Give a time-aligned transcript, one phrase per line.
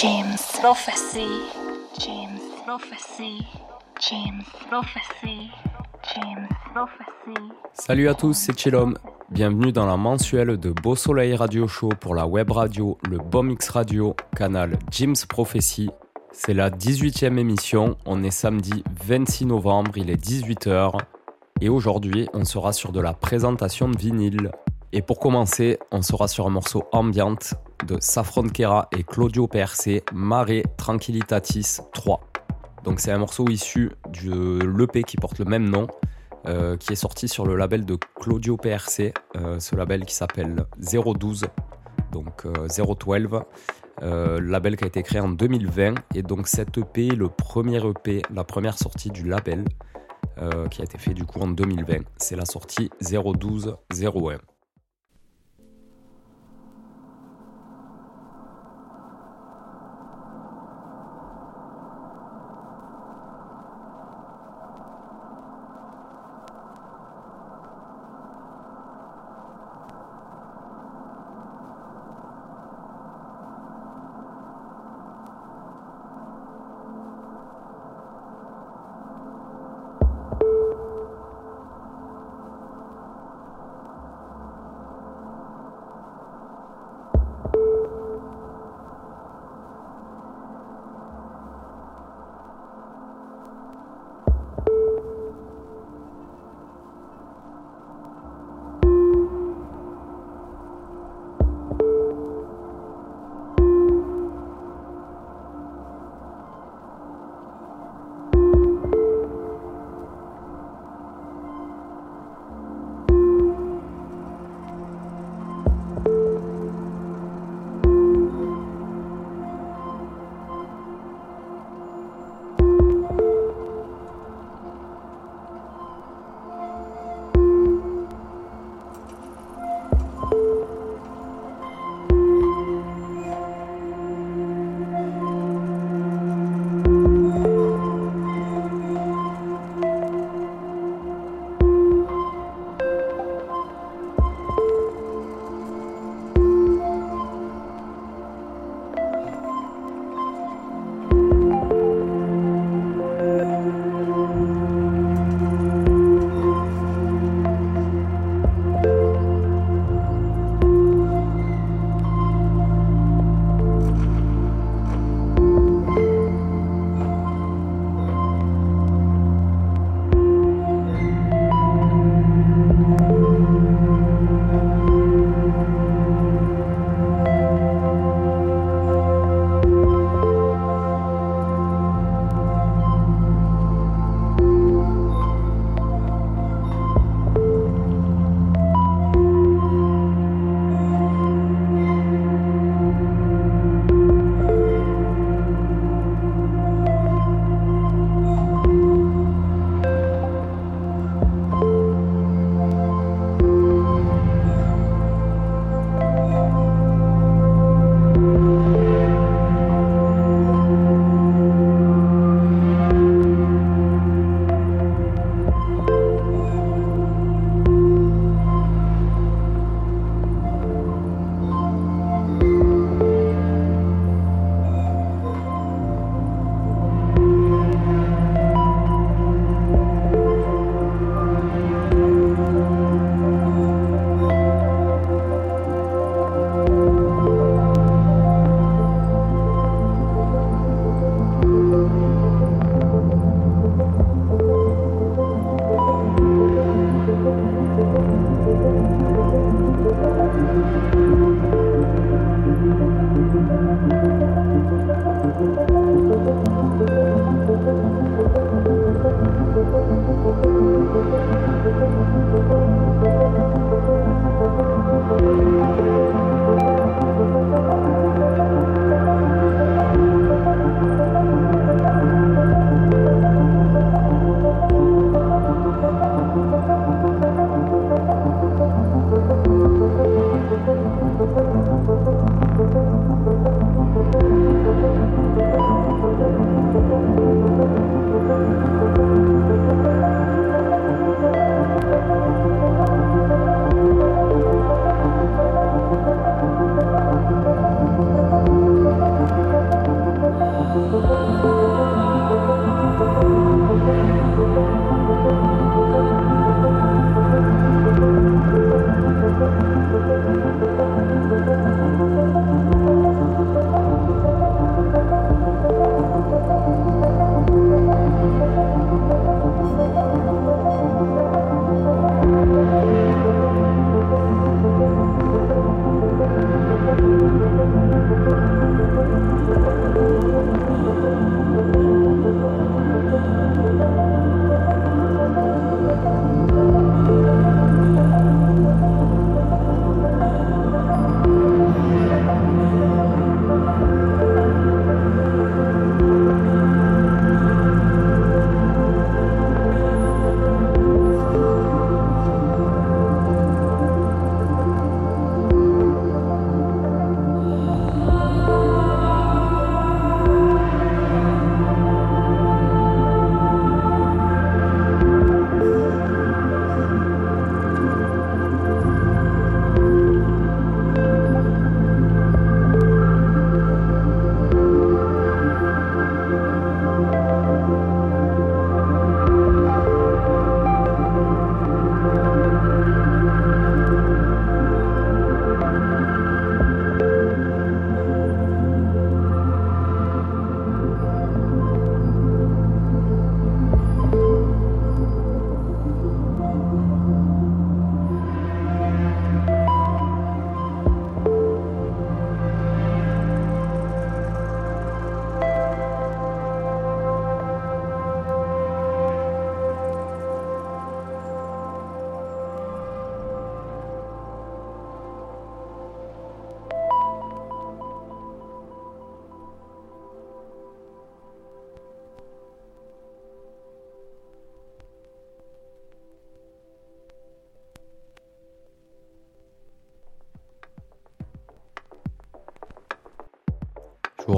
[0.00, 1.28] James Prophecy.
[1.98, 3.44] James Prophecy.
[4.00, 5.50] James Prophecy.
[6.14, 7.52] James Prophecy.
[7.74, 8.94] Salut à tous, c'est Chillom.
[9.30, 13.68] Bienvenue dans la mensuelle de Beau Soleil Radio Show pour la web radio, le Bomix
[13.68, 15.90] Radio, canal James Prophecy.
[16.32, 20.96] C'est la 18e émission, on est samedi 26 novembre, il est 18h.
[21.60, 24.50] Et aujourd'hui, on sera sur de la présentation de vinyle.
[24.92, 27.54] Et pour commencer, on sera sur un morceau ambiante
[27.86, 32.20] de Saffron Kera et Claudio PRC, Mare Tranquillitatis 3.
[32.82, 33.92] Donc c'est un morceau issu
[34.24, 35.86] de l'EP qui porte le même nom,
[36.48, 40.64] euh, qui est sorti sur le label de Claudio PRC, euh, ce label qui s'appelle
[40.78, 41.46] 012,
[42.10, 43.42] donc 012,
[44.02, 45.94] euh, label qui a été créé en 2020.
[46.16, 49.64] Et donc cet EP, le premier EP, la première sortie du label,
[50.70, 54.38] qui a été fait du coup en 2020, c'est la sortie 01201.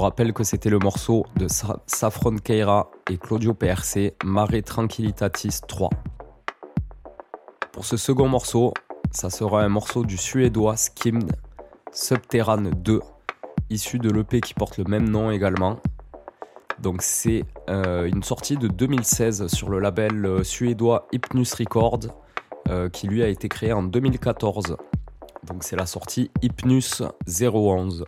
[0.03, 1.47] Rappelle que c'était le morceau de
[1.87, 5.89] Saffron Keira et Claudio PRC, Mare Tranquillitatis 3.
[7.71, 8.73] Pour ce second morceau,
[9.11, 11.31] ça sera un morceau du suédois Skimmed
[11.93, 12.99] Subterrane 2,
[13.69, 15.79] issu de l'EP qui porte le même nom également.
[16.79, 22.07] Donc c'est euh, une sortie de 2016 sur le label euh, suédois Hypnus Records,
[22.67, 24.75] euh, qui lui a été créé en 2014.
[25.47, 28.03] Donc c'est la sortie Hypnus 011.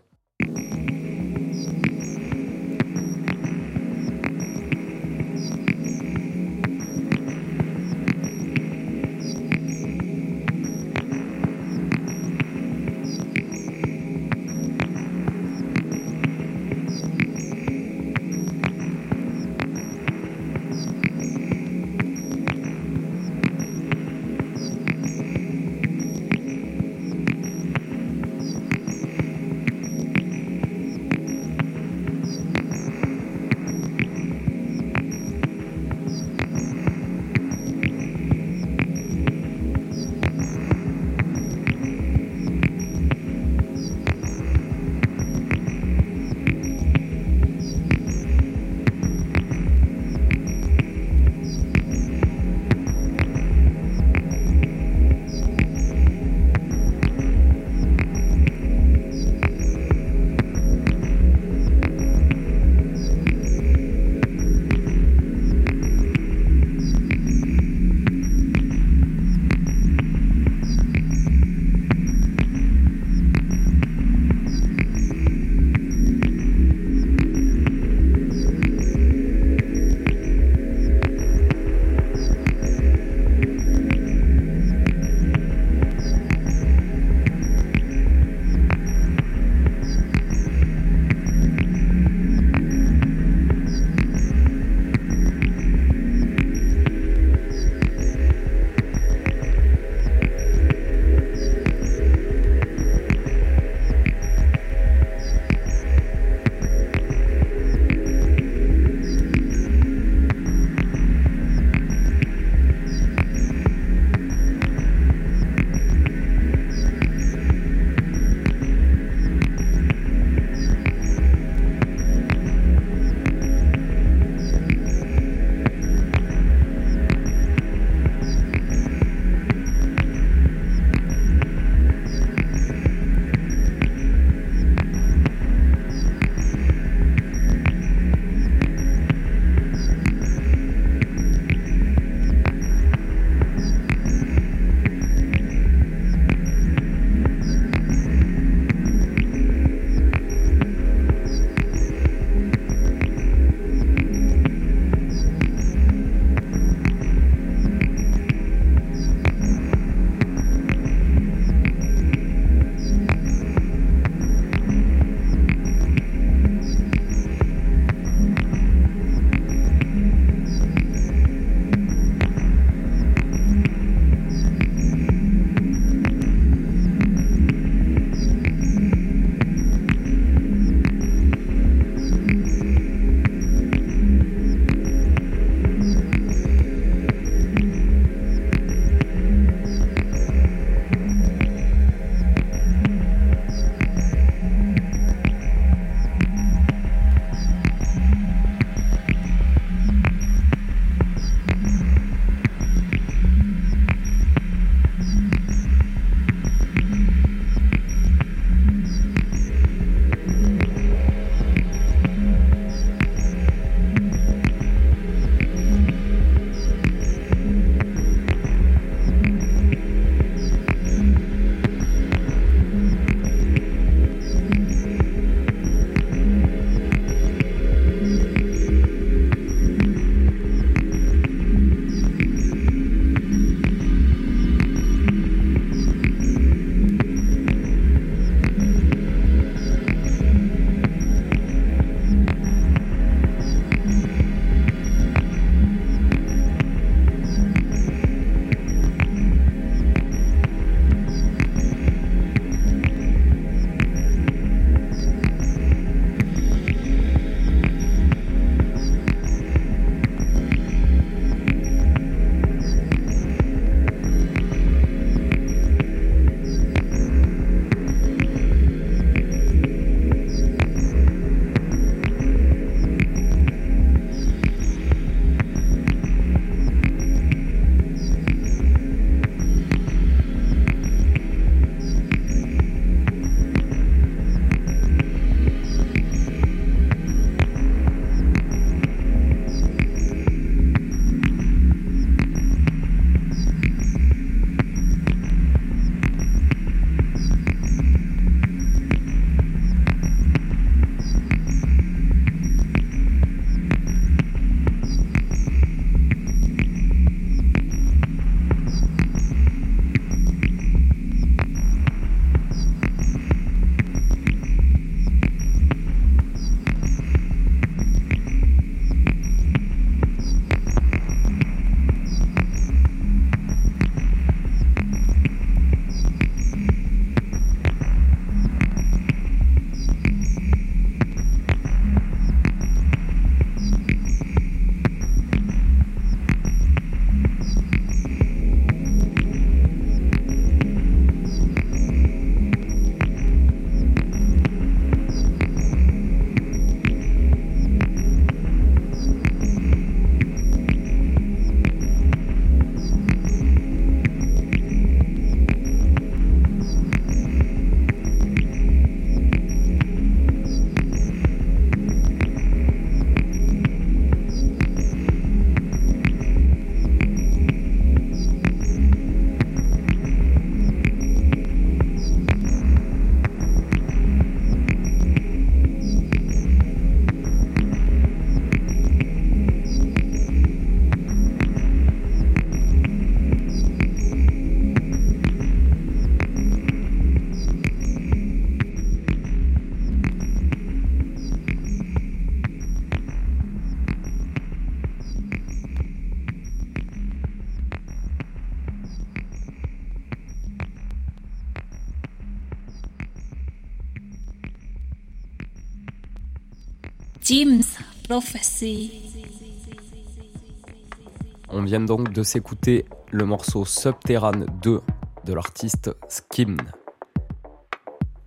[411.49, 414.81] On vient donc de s'écouter le morceau Subterrane 2
[415.25, 416.57] de l'artiste Skim.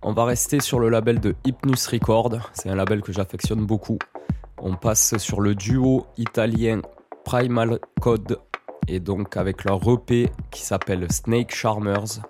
[0.03, 3.99] On va rester sur le label de Hypnus Record, c'est un label que j'affectionne beaucoup.
[4.59, 6.83] On passe sur le duo italien
[7.25, 8.41] Primal Code
[8.89, 12.21] et donc avec leur EP qui s'appelle Snake Charmers.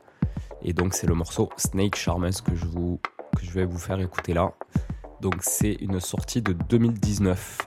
[0.62, 4.52] Et donc c'est le morceau Snake Charmers que je vais vous faire écouter là.
[5.20, 7.58] Donc c'est une sortie de 2019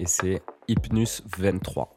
[0.00, 1.93] et c'est Hypnus 23.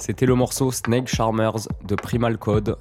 [0.00, 2.78] C'était le morceau Snake Charmers de Primal Code.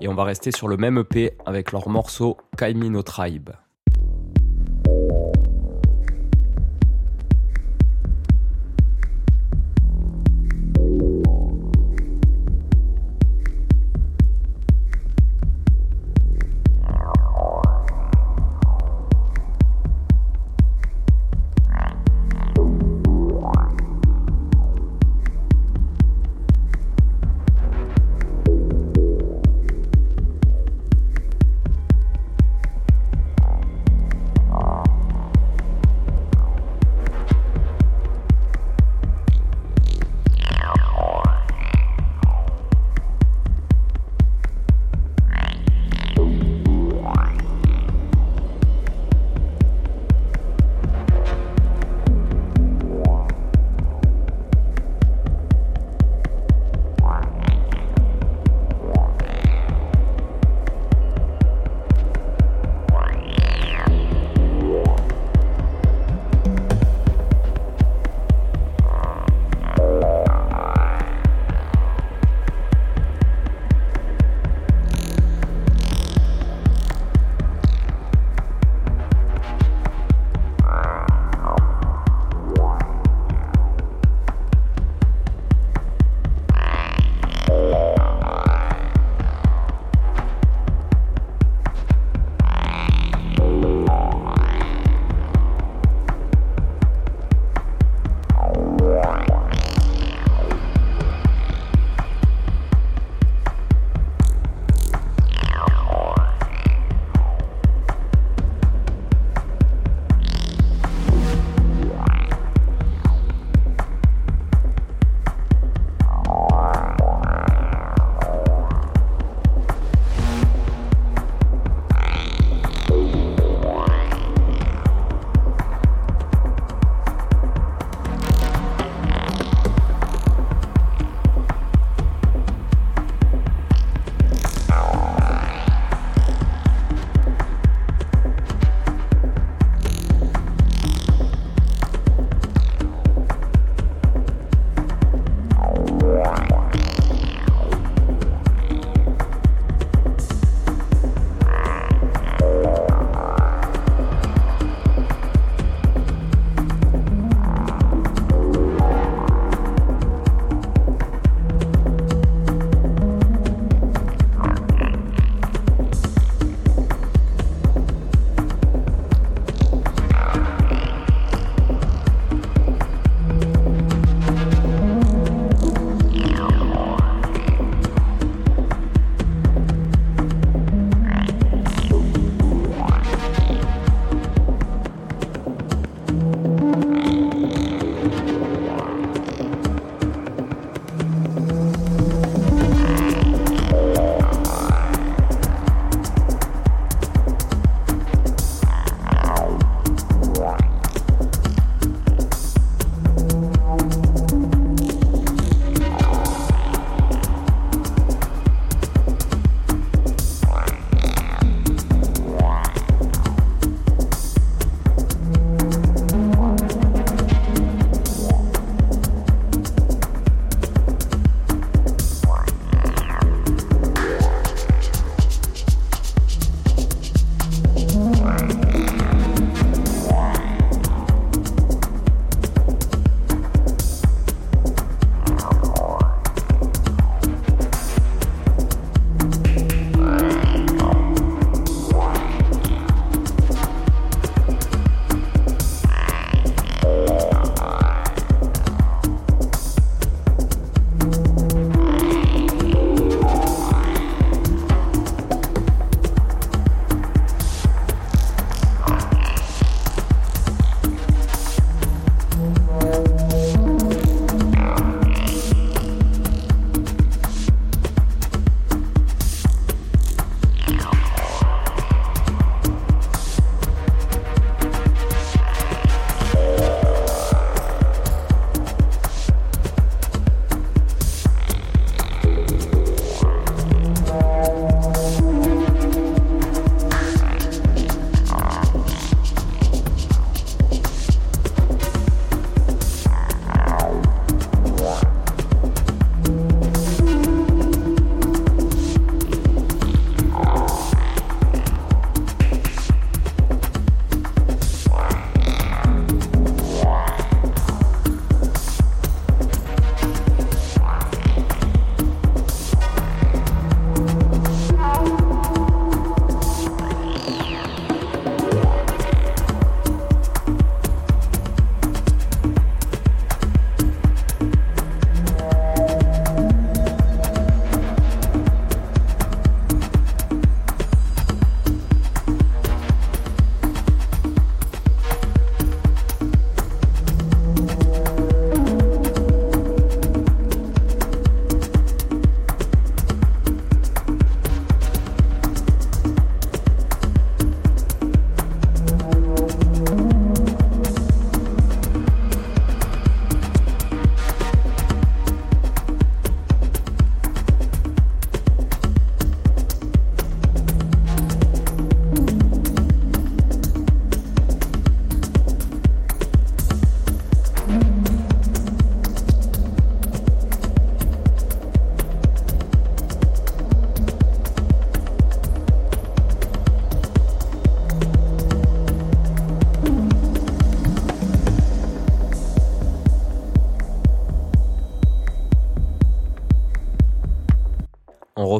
[0.00, 3.50] Et on va rester sur le même EP avec leur morceau Kaimino Tribe.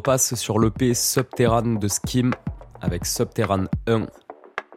[0.00, 2.30] Repasse sur l'EP Subterrane de Skim
[2.80, 4.06] avec Subterrane 1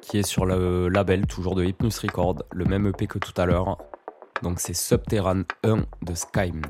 [0.02, 3.46] qui est sur le label toujours de Hypnus Record, le même EP que tout à
[3.46, 3.78] l'heure.
[4.42, 6.62] Donc c'est Subterrane 1 de Skym.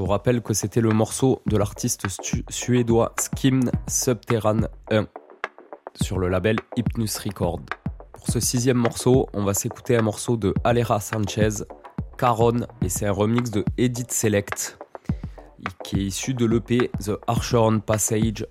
[0.00, 2.06] Vous rappelle que c'était le morceau de l'artiste
[2.48, 5.06] suédois Skim Subterran 1
[6.00, 7.60] sur le label Hypnus Record.
[8.14, 11.64] Pour ce sixième morceau, on va s'écouter un morceau de Alera Sanchez,
[12.16, 14.78] Caron, et c'est un remix de Edit Select,
[15.84, 18.46] qui est issu de l'EP The Archeron Passage.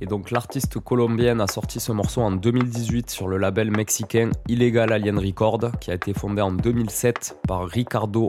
[0.00, 4.92] Et donc l'artiste colombienne a sorti ce morceau en 2018 sur le label mexicain Illegal
[4.92, 8.28] Alien Record, qui a été fondé en 2007 par Ricardo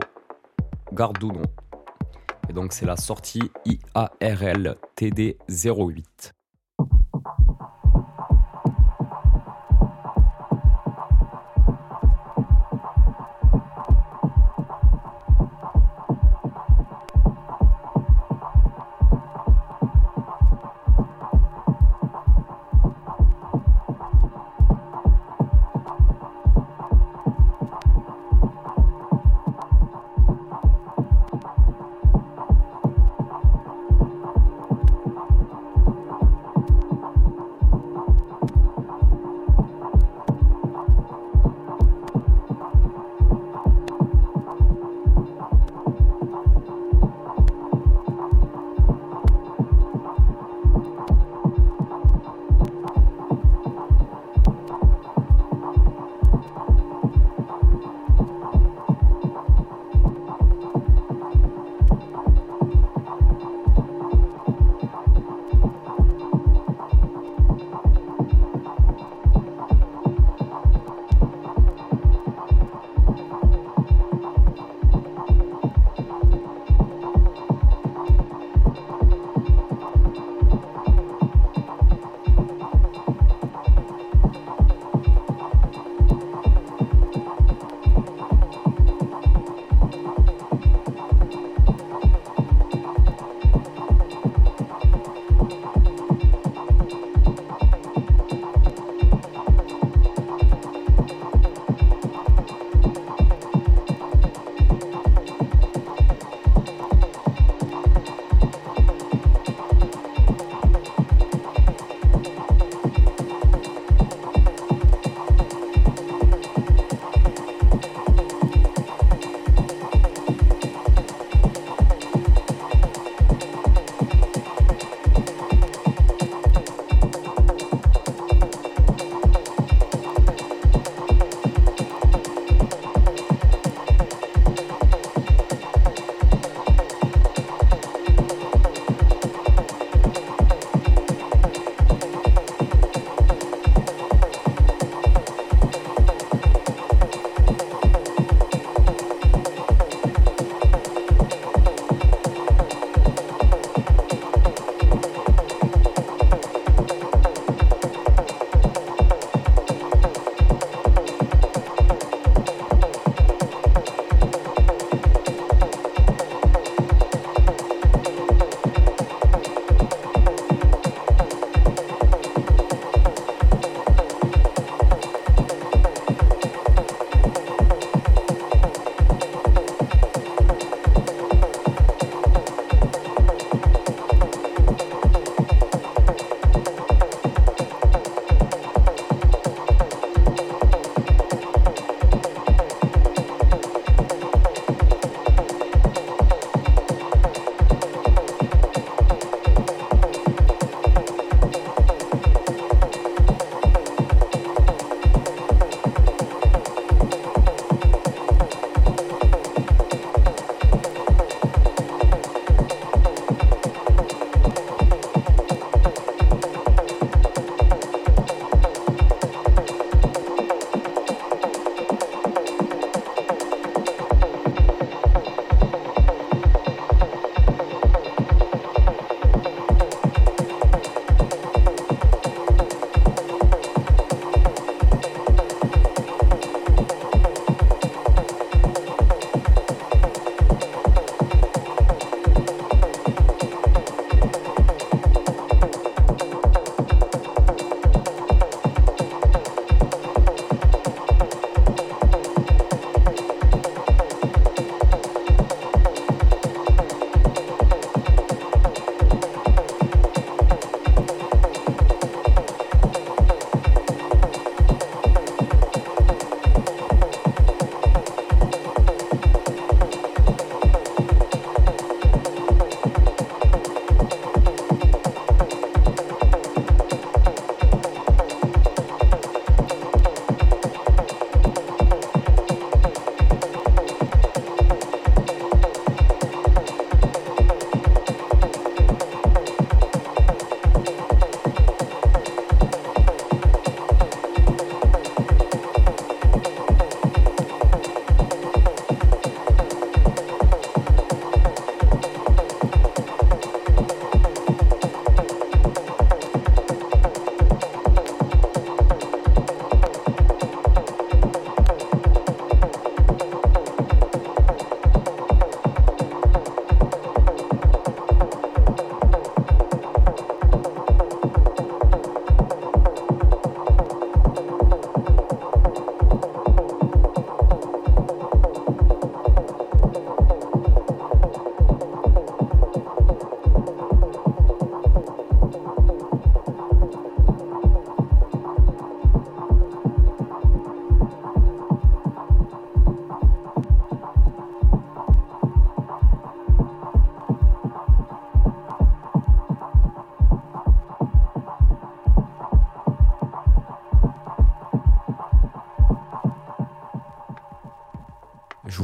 [0.92, 1.42] Garduno.
[2.48, 6.35] Et donc c'est la sortie IARL TD08.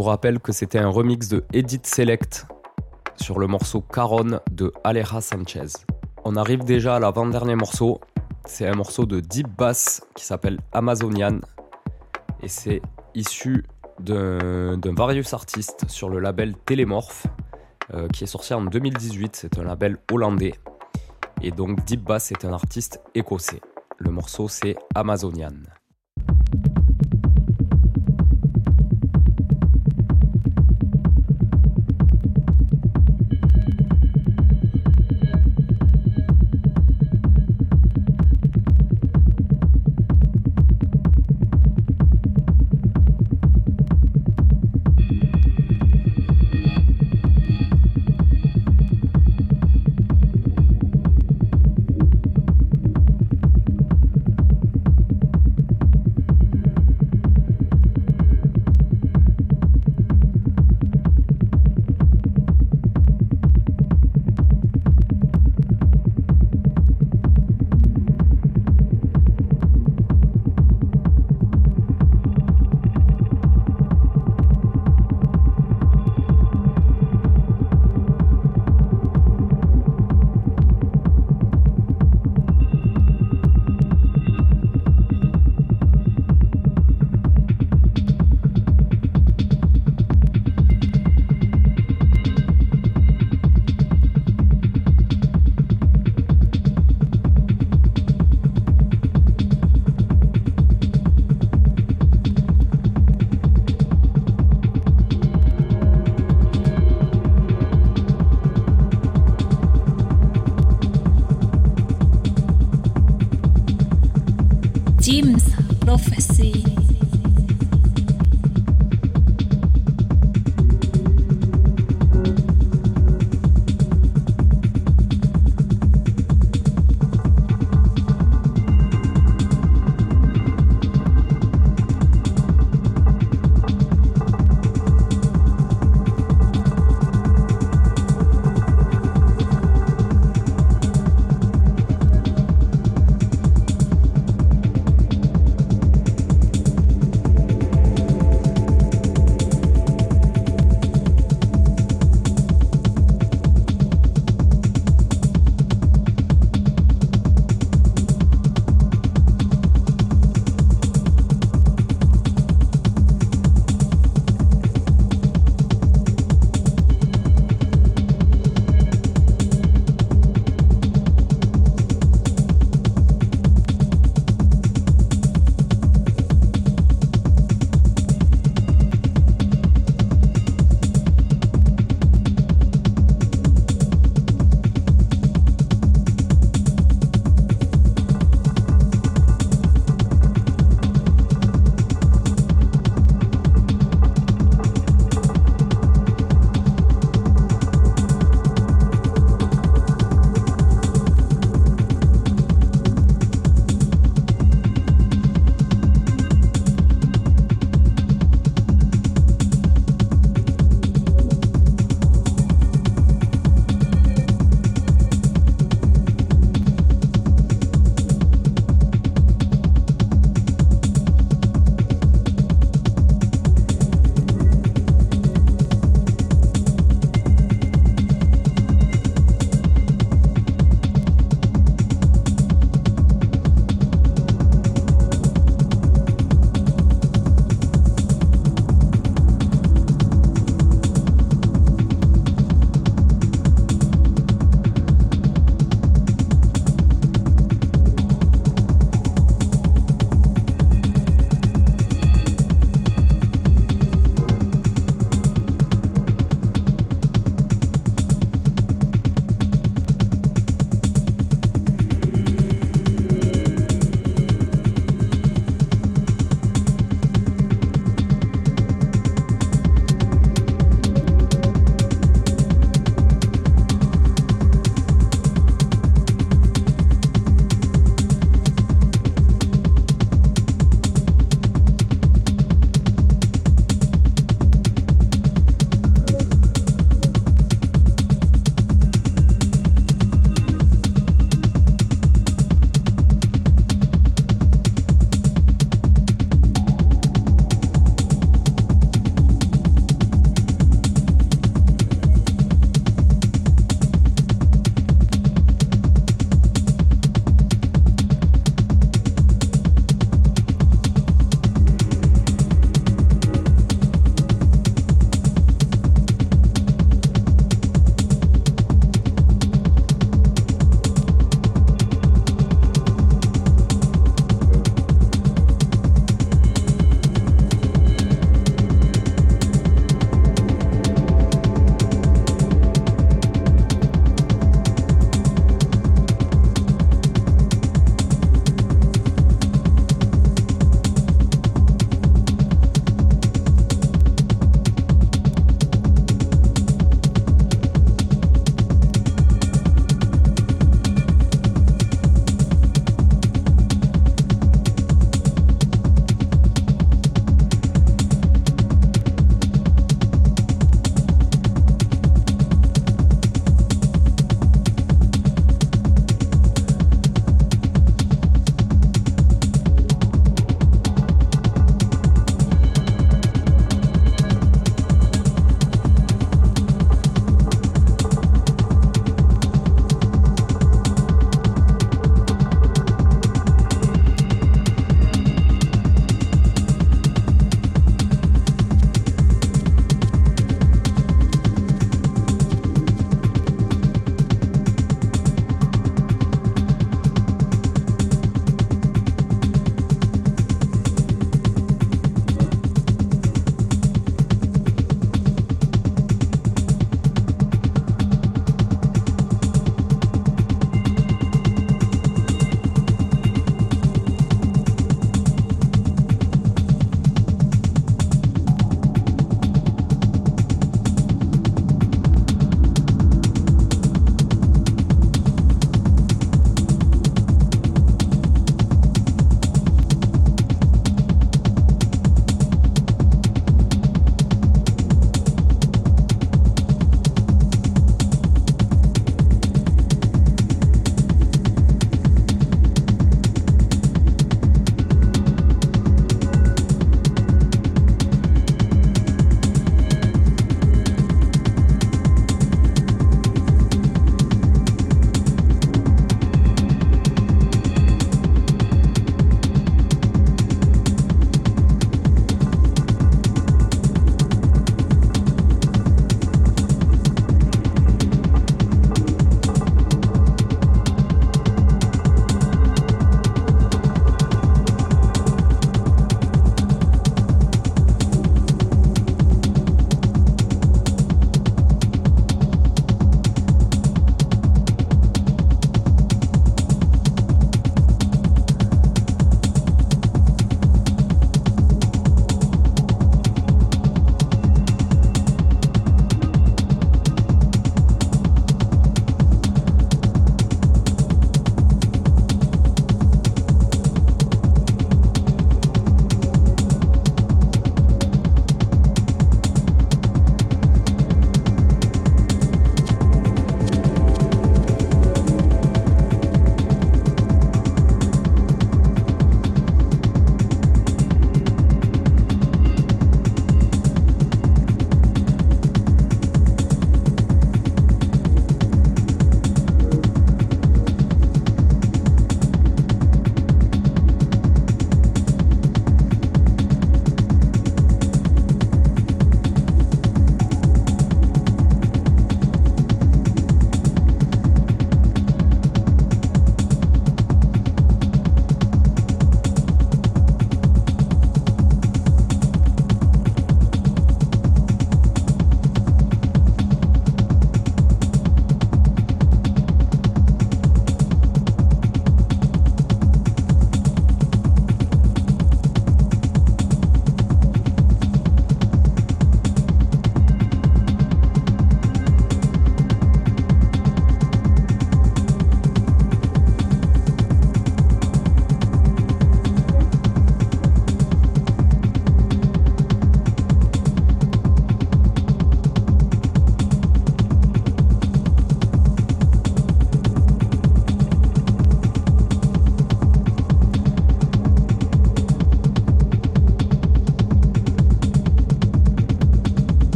[0.00, 2.46] Vous rappelle que c'était un remix de Edit Select
[3.16, 5.66] sur le morceau Caron de Aleja Sanchez.
[6.24, 8.00] On arrive déjà à l'avant-dernier morceau.
[8.46, 11.40] C'est un morceau de deep bass qui s'appelle Amazonian
[12.42, 12.80] et c'est
[13.14, 13.66] issu
[13.98, 17.26] d'un various artiste sur le label Télémorph
[17.92, 19.36] euh, qui est sorti en 2018.
[19.36, 20.54] C'est un label hollandais
[21.42, 23.60] et donc Deep Bass est un artiste écossais.
[23.98, 25.79] Le morceau c'est Amazonian.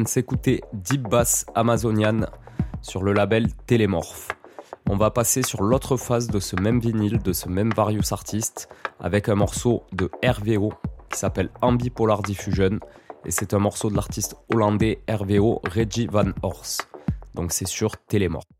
[0.00, 2.20] De s'écouter Deep Bass Amazonian
[2.80, 4.28] sur le label Télémorph.
[4.88, 8.68] On va passer sur l'autre phase de ce même vinyle, de ce même Various Artist,
[9.00, 10.72] avec un morceau de RVO
[11.10, 12.80] qui s'appelle Ambipolar Diffusion,
[13.26, 16.88] et c'est un morceau de l'artiste hollandais RVO Reggie Van Horst.
[17.34, 18.51] Donc c'est sur Télémorph.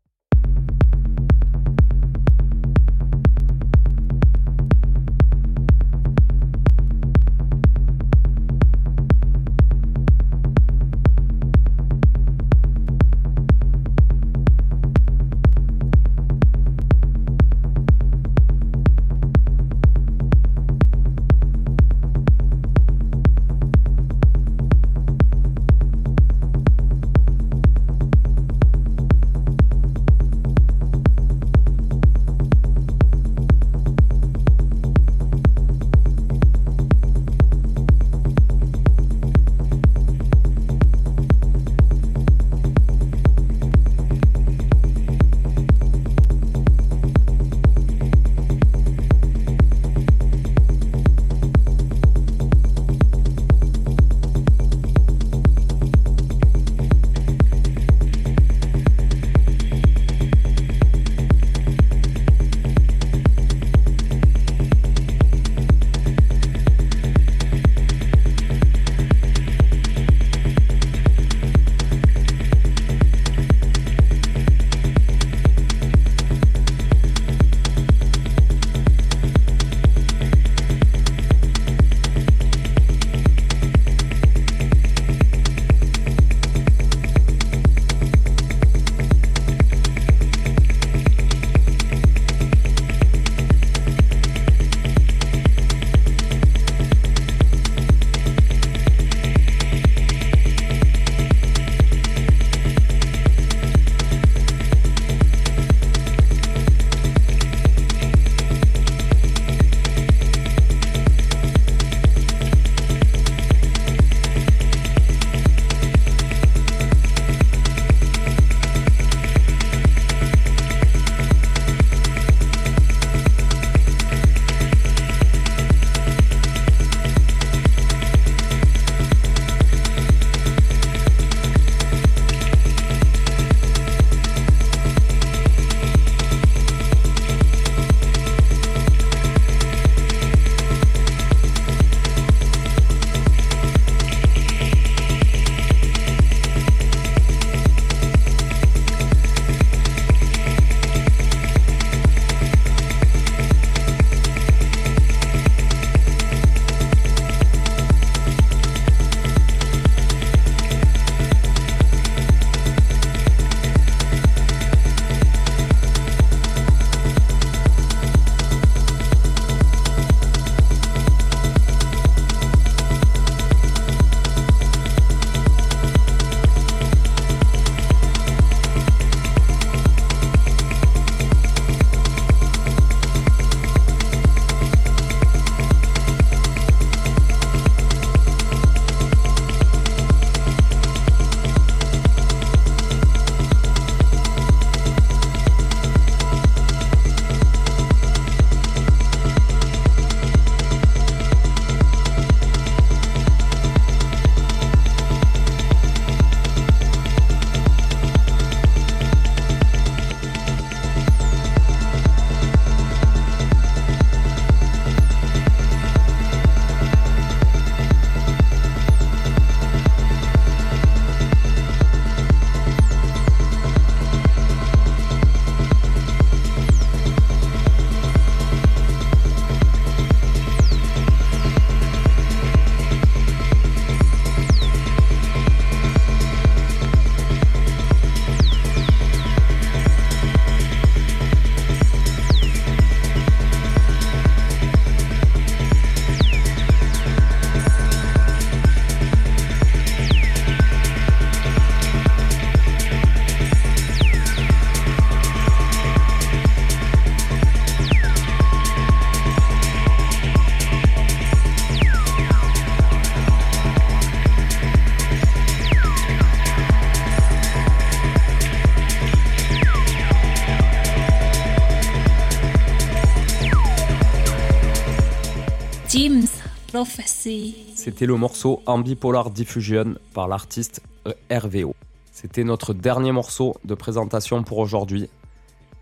[277.83, 280.81] C'était le morceau Ambipolar Diffusion par l'artiste
[281.29, 281.75] RVO.
[282.13, 285.09] C'était notre dernier morceau de présentation pour aujourd'hui.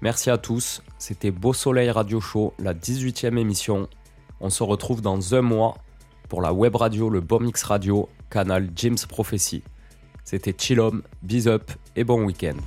[0.02, 3.88] Merci à tous, c'était Beau Soleil Radio Show, la 18e émission.
[4.40, 5.78] On se retrouve dans un mois
[6.28, 9.62] pour la web radio Le Bon Mix Radio, canal James Prophecy.
[10.24, 12.58] C'était Chillom, bis up et bon week-end.